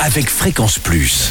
avec 0.00 0.28
Fréquence 0.28 0.78
Plus. 0.78 1.30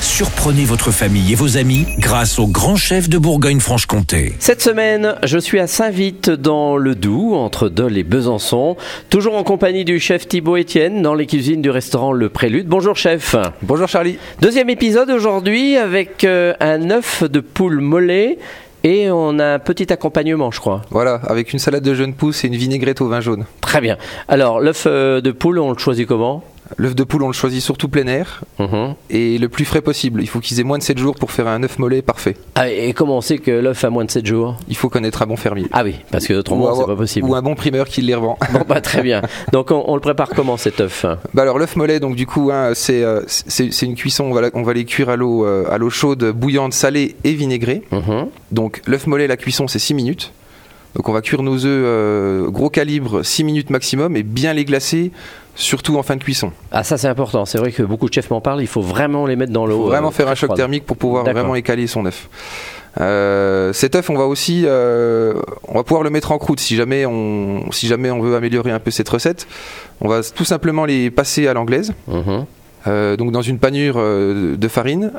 Surprenez 0.00 0.64
votre 0.64 0.90
famille 0.90 1.32
et 1.32 1.34
vos 1.34 1.56
amis 1.56 1.86
grâce 1.98 2.38
au 2.38 2.46
grand 2.46 2.76
chef 2.76 3.08
de 3.08 3.18
Bourgogne-Franche-Comté. 3.18 4.34
Cette 4.38 4.62
semaine, 4.62 5.16
je 5.24 5.38
suis 5.38 5.58
à 5.58 5.66
Saint-Vite 5.66 6.30
dans 6.30 6.76
le 6.76 6.94
Doubs, 6.94 7.34
entre 7.34 7.68
Dole 7.68 7.98
et 7.98 8.04
Besançon, 8.04 8.76
toujours 9.10 9.36
en 9.36 9.42
compagnie 9.42 9.84
du 9.84 10.00
chef 10.00 10.26
Thibaut 10.26 10.56
Etienne 10.56 11.02
dans 11.02 11.14
les 11.14 11.26
cuisines 11.26 11.62
du 11.62 11.70
restaurant 11.70 12.12
Le 12.12 12.28
Prélude. 12.28 12.66
Bonjour 12.66 12.96
chef. 12.96 13.36
Bonjour 13.62 13.88
Charlie. 13.88 14.18
Deuxième 14.40 14.70
épisode 14.70 15.10
aujourd'hui 15.10 15.76
avec 15.76 16.24
euh, 16.24 16.54
un 16.60 16.90
œuf 16.90 17.24
de 17.24 17.40
poule 17.40 17.80
mollet 17.80 18.38
et 18.82 19.10
on 19.10 19.38
a 19.38 19.54
un 19.54 19.58
petit 19.58 19.92
accompagnement, 19.92 20.50
je 20.50 20.60
crois. 20.60 20.82
Voilà, 20.90 21.20
avec 21.26 21.52
une 21.52 21.58
salade 21.58 21.84
de 21.84 21.92
jeunes 21.92 22.14
pousses 22.14 22.44
et 22.44 22.46
une 22.46 22.56
vinaigrette 22.56 23.02
au 23.02 23.08
vin 23.08 23.20
jaune. 23.20 23.44
Très 23.60 23.80
bien. 23.80 23.98
Alors, 24.28 24.60
l'œuf 24.60 24.84
euh, 24.86 25.20
de 25.20 25.30
poule, 25.32 25.58
on 25.58 25.70
le 25.70 25.78
choisit 25.78 26.06
comment? 26.06 26.42
L'œuf 26.76 26.94
de 26.94 27.04
poule, 27.04 27.22
on 27.22 27.26
le 27.28 27.32
choisit 27.32 27.60
surtout 27.62 27.88
plein 27.88 28.06
air 28.06 28.42
Mhm. 28.58 28.94
et 29.10 29.38
le 29.38 29.48
plus 29.48 29.64
frais 29.64 29.80
possible. 29.82 30.22
Il 30.22 30.28
faut 30.28 30.40
qu'ils 30.40 30.60
aient 30.60 30.64
moins 30.64 30.78
de 30.78 30.82
7 30.82 30.98
jours 30.98 31.14
pour 31.16 31.30
faire 31.32 31.48
un 31.48 31.62
œuf 31.62 31.78
mollet 31.78 32.02
parfait. 32.02 32.36
Ah, 32.54 32.68
Et 32.70 32.92
comment 32.92 33.16
on 33.18 33.20
sait 33.20 33.38
que 33.38 33.50
l'œuf 33.50 33.82
a 33.84 33.90
moins 33.90 34.04
de 34.04 34.10
7 34.10 34.24
jours? 34.26 34.56
Il 34.68 34.76
faut 34.76 34.88
connaître 34.88 35.22
un 35.22 35.26
bon 35.26 35.36
fermier. 35.36 35.66
Ah 35.72 35.82
oui, 35.84 35.96
parce 36.10 36.26
que 36.26 36.34
autrement, 36.34 36.74
c'est 36.74 36.86
pas 36.86 36.96
possible. 36.96 37.28
ou 37.28 37.34
un 37.34 37.42
bon 37.42 37.54
primeur 37.54 37.88
qui 37.88 38.02
les 38.02 38.14
revend. 38.14 38.38
Bon, 38.52 38.62
bah, 38.68 38.80
très 38.80 39.02
bien. 39.02 39.22
Donc, 39.52 39.70
on, 39.70 39.84
on 39.86 39.94
le 39.94 40.00
prépare 40.00 40.28
comment 40.30 40.56
cet 40.56 40.80
œuf? 40.80 41.04
Bah 41.34 41.42
alors 41.42 41.58
l'œuf 41.58 41.76
mollet, 41.76 42.00
donc 42.00 42.16
du 42.16 42.26
coup, 42.26 42.50
hein, 42.52 42.72
c'est 42.74 43.02
euh, 43.02 43.22
c'est 43.26 43.82
une 43.82 43.94
cuisson. 43.94 44.24
On 44.24 44.32
va, 44.32 44.40
la- 44.42 44.50
on 44.54 44.62
va 44.62 44.72
les 44.72 44.84
cuire 44.84 45.08
à 45.08 45.16
l'eau 45.16 45.44
euh, 45.46 45.64
à 45.70 45.78
l'eau 45.78 45.90
chaude, 45.90 46.24
bouillante, 46.32 46.72
salée 46.72 47.16
et 47.24 47.32
vinaigrée. 47.34 47.82
Mhm. 47.90 48.26
Donc 48.52 48.82
l'œuf 48.86 49.06
mollet, 49.06 49.26
la 49.26 49.36
cuisson, 49.36 49.66
c'est 49.68 49.78
6 49.78 49.94
minutes. 49.94 50.32
Donc 50.94 51.08
on 51.08 51.12
va 51.12 51.20
cuire 51.22 51.42
nos 51.42 51.54
œufs 51.56 51.62
euh, 51.66 52.48
gros 52.50 52.68
calibre 52.70 53.22
6 53.22 53.44
minutes 53.44 53.70
maximum 53.70 54.16
et 54.16 54.22
bien 54.24 54.52
les 54.54 54.64
glacer, 54.64 55.12
surtout 55.54 55.96
en 55.98 56.02
fin 56.02 56.16
de 56.16 56.22
cuisson. 56.24 56.50
Ah, 56.72 56.82
ça, 56.82 56.98
c'est 56.98 57.06
important. 57.08 57.44
C'est 57.44 57.58
vrai 57.58 57.70
que 57.70 57.82
beaucoup 57.84 58.08
de 58.08 58.12
chefs 58.14 58.30
m'en 58.30 58.40
parlent. 58.40 58.60
Il 58.60 58.66
faut 58.66 58.80
vraiment 58.82 59.26
les 59.26 59.36
mettre 59.36 59.52
dans 59.52 59.66
Il 59.66 59.70
l'eau. 59.70 59.82
faut 59.82 59.86
vraiment 59.86 60.08
euh, 60.08 60.10
faire 60.12 60.28
un 60.28 60.34
choc 60.34 60.48
froide. 60.48 60.56
thermique 60.58 60.84
pour 60.84 60.96
pouvoir 60.96 61.24
vraiment 61.24 61.54
écaler 61.54 61.86
son 61.86 62.06
œuf. 62.06 62.28
Euh, 63.00 63.72
cet 63.72 63.94
œuf, 63.94 64.10
on 64.10 64.16
va 64.16 64.24
aussi, 64.24 64.64
euh, 64.66 65.34
on 65.68 65.74
va 65.74 65.84
pouvoir 65.84 66.02
le 66.02 66.10
mettre 66.10 66.32
en 66.32 66.38
croûte 66.38 66.58
si 66.58 66.74
jamais 66.74 67.06
on, 67.06 67.70
si 67.70 67.86
jamais 67.86 68.10
on 68.10 68.20
veut 68.20 68.34
améliorer 68.34 68.72
un 68.72 68.80
peu 68.80 68.90
cette 68.90 69.08
recette. 69.08 69.46
On 70.00 70.08
va 70.08 70.22
tout 70.24 70.44
simplement 70.44 70.84
les 70.86 71.08
passer 71.12 71.46
à 71.46 71.54
l'anglaise, 71.54 71.92
Mhm. 72.08 72.46
euh, 72.88 73.16
donc 73.16 73.30
dans 73.30 73.42
une 73.42 73.58
panure 73.60 73.94
euh, 73.98 74.56
de 74.56 74.68
farine, 74.68 75.12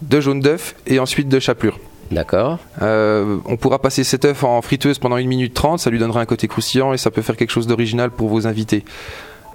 de 0.00 0.20
jaune 0.20 0.40
d'œuf 0.40 0.74
et 0.86 0.98
ensuite 1.00 1.28
de 1.28 1.38
chapelure. 1.38 1.78
D'accord. 2.10 2.58
Euh, 2.80 3.36
on 3.44 3.56
pourra 3.56 3.78
passer 3.80 4.02
cet 4.04 4.24
œuf 4.24 4.42
en 4.44 4.62
friteuse 4.62 4.98
pendant 4.98 5.16
1 5.16 5.24
minute 5.24 5.52
30, 5.54 5.78
ça 5.78 5.90
lui 5.90 5.98
donnera 5.98 6.20
un 6.20 6.26
côté 6.26 6.48
croustillant 6.48 6.92
et 6.92 6.96
ça 6.98 7.10
peut 7.10 7.22
faire 7.22 7.36
quelque 7.36 7.50
chose 7.50 7.66
d'original 7.66 8.10
pour 8.10 8.28
vos 8.28 8.46
invités. 8.46 8.84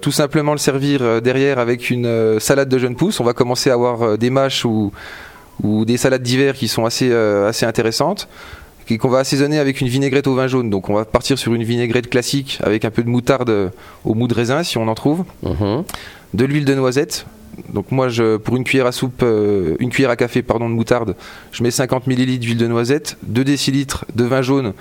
Tout 0.00 0.12
simplement 0.12 0.52
le 0.52 0.58
servir 0.58 1.00
euh, 1.02 1.20
derrière 1.20 1.58
avec 1.58 1.90
une 1.90 2.06
euh, 2.06 2.38
salade 2.38 2.68
de 2.68 2.78
jeunes 2.78 2.94
pousses. 2.96 3.20
On 3.20 3.24
va 3.24 3.32
commencer 3.32 3.70
à 3.70 3.74
avoir 3.74 4.18
des 4.18 4.30
mâches 4.30 4.64
ou, 4.64 4.92
ou 5.62 5.84
des 5.84 5.96
salades 5.96 6.22
d'hiver 6.22 6.54
qui 6.54 6.68
sont 6.68 6.84
assez, 6.84 7.08
euh, 7.10 7.48
assez 7.48 7.66
intéressantes 7.66 8.28
et 8.90 8.98
qu'on 8.98 9.08
va 9.08 9.20
assaisonner 9.20 9.58
avec 9.58 9.80
une 9.80 9.88
vinaigrette 9.88 10.26
au 10.26 10.34
vin 10.34 10.46
jaune. 10.46 10.68
Donc 10.68 10.90
on 10.90 10.94
va 10.94 11.04
partir 11.06 11.38
sur 11.38 11.54
une 11.54 11.64
vinaigrette 11.64 12.10
classique 12.10 12.58
avec 12.62 12.84
un 12.84 12.90
peu 12.90 13.02
de 13.02 13.08
moutarde 13.08 13.72
au 14.04 14.14
mou 14.14 14.28
de 14.28 14.34
raisin 14.34 14.62
si 14.62 14.76
on 14.78 14.86
en 14.88 14.94
trouve 14.94 15.24
Mhm. 15.42 15.84
de 16.34 16.44
l'huile 16.44 16.66
de 16.66 16.74
noisette. 16.74 17.24
Donc 17.72 17.90
moi, 17.90 18.08
je, 18.08 18.36
pour 18.36 18.56
une 18.56 18.64
cuillère 18.64 18.86
à 18.86 18.92
soupe, 18.92 19.22
euh, 19.22 19.76
une 19.78 19.90
cuillère 19.90 20.10
à 20.10 20.16
café 20.16 20.42
pardon 20.42 20.68
de 20.68 20.74
moutarde, 20.74 21.16
je 21.52 21.62
mets 21.62 21.70
50 21.70 22.06
ml 22.06 22.38
d'huile 22.38 22.58
de 22.58 22.66
noisette, 22.66 23.16
2 23.24 23.44
décilitres 23.44 24.04
de 24.14 24.24
vin 24.24 24.42
jaune 24.42 24.72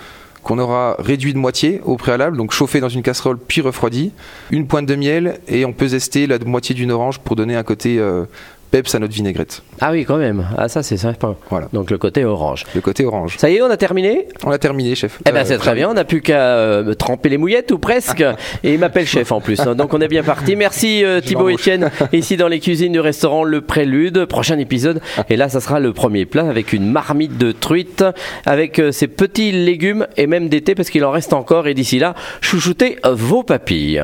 qu'on 0.43 0.59
aura 0.59 0.97
réduit 0.99 1.33
de 1.33 1.37
moitié 1.37 1.79
au 1.85 1.95
préalable, 1.95 2.37
donc 2.37 2.51
chauffé 2.51 2.81
dans 2.81 2.89
une 2.89 3.01
casserole 3.01 3.37
puis 3.39 3.61
refroidi, 3.61 4.11
une 4.51 4.67
pointe 4.67 4.85
de 4.85 4.95
miel 4.95 5.39
et 5.47 5.65
on 5.65 5.71
peut 5.71 5.87
zester 5.87 6.27
la 6.27 6.37
moitié 6.39 6.75
d'une 6.75 6.91
orange 6.91 7.19
pour 7.19 7.35
donner 7.35 7.55
un 7.55 7.63
côté 7.63 7.97
euh, 7.97 8.25
peps 8.73 8.95
à 8.95 8.99
notre 8.99 9.13
vinaigrette. 9.13 9.61
Ah 9.81 9.91
oui, 9.91 10.03
quand 10.03 10.17
même. 10.17 10.47
Ah, 10.57 10.67
ça, 10.67 10.81
c'est 10.81 10.97
sympa. 10.97 11.35
Voilà, 11.51 11.67
Donc, 11.73 11.91
le 11.91 11.99
côté 11.99 12.25
orange. 12.25 12.63
le 12.73 12.81
côté 12.81 13.05
orange. 13.05 13.35
Ça 13.37 13.47
y 13.51 13.57
est, 13.57 13.61
on 13.61 13.69
a 13.69 13.77
terminé 13.77 14.27
On 14.43 14.49
a 14.49 14.57
terminé, 14.57 14.95
chef. 14.95 15.19
Eh 15.27 15.31
ben 15.31 15.41
Euh, 15.41 15.43
c'est 15.45 15.57
très 15.59 15.75
bien, 15.75 15.91
on 15.91 15.93
n'a 15.93 16.05
plus 16.05 16.21
qu'à 16.21 16.41
euh, 16.57 16.95
tremper 16.95 17.29
les 17.29 17.37
mouillettes 17.37 17.71
ou 17.71 17.77
presque. 17.77 18.23
Et 18.63 18.73
il 18.73 18.79
m'appelle 18.79 19.05
chef 19.05 19.31
en 19.31 19.41
plus. 19.41 19.59
hein. 19.59 19.75
Donc 19.75 19.93
on 19.93 20.01
est 20.01 20.07
bien 20.07 20.23
parti. 20.23 20.55
Merci 20.55 21.05
euh, 21.05 21.21
Thibaut. 21.21 21.49
Etienne, 21.51 21.91
ici 22.13 22.35
dans 22.35 22.47
les 22.47 22.59
cuisines 22.59 22.93
du 22.93 22.99
restaurant 22.99 23.43
Le 23.43 23.61
Prélude. 23.61 24.25
Prochain 24.25 24.57
épisode. 24.57 25.01
Et 25.29 25.35
là, 25.35 25.49
ça 25.49 25.61
sera 25.61 25.79
le 25.79 25.93
premier 25.93 26.25
plat 26.25 26.49
avec 26.49 26.73
une 26.73 26.91
marmite 26.91 27.37
de 27.37 27.51
truite, 27.51 28.03
avec 28.47 28.79
euh, 28.79 28.91
ses 28.91 29.07
petits 29.07 29.51
légumes 29.51 30.07
et 30.17 30.25
même 30.25 30.49
d'été 30.49 30.73
parce 30.73 30.89
qu'il 30.89 31.05
en 31.05 31.11
reste 31.11 31.33
encore. 31.33 31.67
Et 31.67 31.75
d'ici 31.75 31.99
là, 31.99 32.15
chouchoutez 32.41 32.97
euh, 33.05 33.13
vos 33.13 33.43
papilles. 33.43 34.03